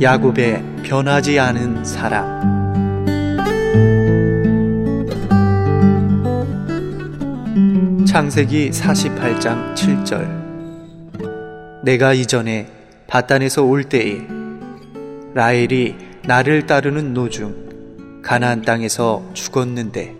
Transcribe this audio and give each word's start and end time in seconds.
야곱의 0.00 0.62
변하지 0.84 1.40
않은 1.40 1.84
사랑 1.84 2.38
창세기 8.06 8.70
48장 8.70 9.74
7절 9.74 11.82
내가 11.82 12.12
이전에 12.12 12.68
바단에서 13.08 13.64
올 13.64 13.82
때에 13.82 14.20
라헬이 15.34 15.96
나를 16.26 16.66
따르는 16.66 17.12
노중 17.12 18.22
가나안 18.22 18.62
땅에서 18.62 19.28
죽었는데 19.34 20.14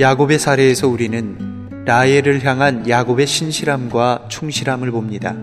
야곱의 0.00 0.40
사례에서 0.40 0.88
우리는 0.88 1.84
라헬을 1.84 2.44
향한 2.44 2.88
야곱의 2.88 3.28
신실함과 3.28 4.26
충실함을 4.28 4.90
봅니다. 4.90 5.36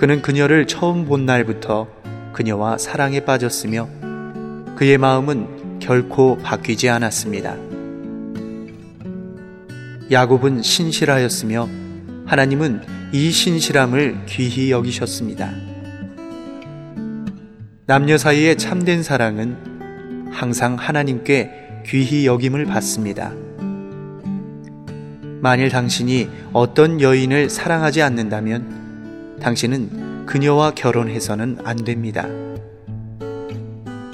그는 0.00 0.22
그녀를 0.22 0.66
처음 0.66 1.04
본 1.04 1.26
날부터 1.26 1.86
그녀와 2.32 2.78
사랑에 2.78 3.20
빠졌으며 3.20 3.86
그의 4.74 4.96
마음은 4.96 5.78
결코 5.78 6.38
바뀌지 6.38 6.88
않았습니다. 6.88 7.54
야곱은 10.10 10.62
신실하였으며 10.62 11.68
하나님은 12.24 12.80
이 13.12 13.30
신실함을 13.30 14.24
귀히 14.24 14.70
여기셨습니다. 14.70 15.50
남녀 17.84 18.16
사이의 18.16 18.56
참된 18.56 19.02
사랑은 19.02 20.30
항상 20.32 20.76
하나님께 20.76 21.82
귀히 21.84 22.24
여김을 22.24 22.64
받습니다. 22.64 23.34
만일 25.42 25.68
당신이 25.68 26.30
어떤 26.54 27.02
여인을 27.02 27.50
사랑하지 27.50 28.00
않는다면 28.00 28.80
당신은 29.40 30.26
그녀와 30.26 30.72
결혼해서는 30.72 31.58
안 31.64 31.76
됩니다. 31.76 32.26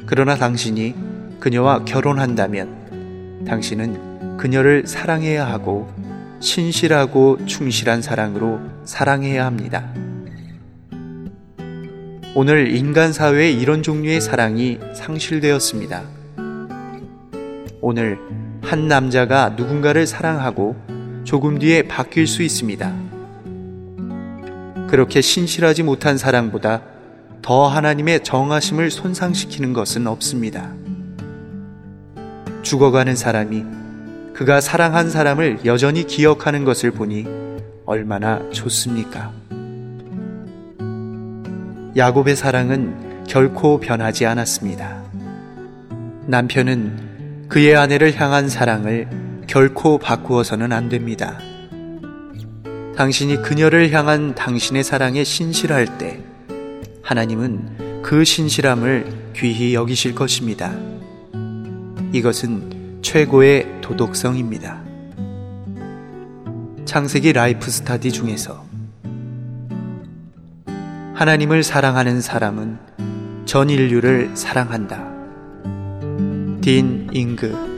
그러나 0.07 0.37
당신이 0.37 0.95
그녀와 1.41 1.85
결혼한다면 1.85 3.45
당신은 3.47 4.37
그녀를 4.37 4.87
사랑해야 4.87 5.47
하고 5.47 5.89
신실하고 6.41 7.45
충실한 7.47 8.03
사랑으로 8.03 8.61
사랑해야 8.85 9.45
합니다. 9.45 9.93
오늘 12.35 12.75
인간 12.77 13.13
사회에 13.13 13.51
이런 13.51 13.83
종류의 13.83 14.21
사랑이 14.21 14.79
상실되었습니다. 14.95 16.03
오늘 17.81 18.19
한 18.63 18.89
남자가 18.89 19.51
누군가를 19.51 20.07
사랑하고 20.07 20.77
조금 21.25 21.59
뒤에 21.59 21.89
바뀔 21.89 22.27
수 22.27 22.43
있습니다. 22.43 23.06
그렇게 24.89 25.20
신실하지 25.20 25.83
못한 25.83 26.17
사랑보다 26.17 26.83
더 27.42 27.67
하나님의 27.67 28.25
정하심을 28.25 28.91
손상시키는 28.91 29.73
것은 29.73 30.06
없습니다. 30.06 30.73
죽어가는 32.62 33.15
사람이 33.15 33.65
그가 34.34 34.61
사랑한 34.61 35.11
사람을 35.11 35.61
여전히 35.65 36.06
기억하는 36.06 36.65
것을 36.65 36.91
보니 36.91 37.27
얼마나 37.87 38.43
좋습니까? 38.51 39.33
야곱의 41.97 42.37
사랑은 42.37 43.25
결코 43.27 43.81
변하지 43.81 44.27
않았습니다. 44.27 45.03
남편은 46.27 47.47
그의 47.48 47.77
아내를 47.77 48.21
향한 48.21 48.48
사랑을 48.48 49.09
결코 49.47 49.98
바꾸어서는 49.98 50.73
안 50.73 50.89
됩니다. 50.89 51.39
당신이 52.97 53.43
그녀를 53.43 53.93
향한 53.93 54.35
당신의 54.35 54.83
사랑에 54.83 55.23
신실할 55.23 55.99
때 55.99 56.19
하나님은 57.03 58.01
그 58.03 58.25
신실함을 58.25 59.33
귀히 59.37 59.75
여기실 59.75 60.15
것입니다. 60.15 60.73
이것은 62.12 63.01
최고의 63.03 63.83
도덕성입니다. 63.83 64.83
창세기 66.87 67.35
라이프 67.35 67.71
스타디 67.71 68.11
중에서 68.11 68.65
하나님을 71.15 71.62
사랑하는 71.65 72.23
사람은 72.23 72.79
전 73.45 73.69
인류를 73.69 74.31
사랑한다. 74.35 75.05
딘 76.62 77.11
잉그 77.12 77.75